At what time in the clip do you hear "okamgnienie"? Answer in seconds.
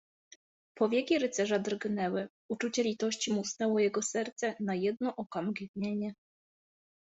5.15-6.13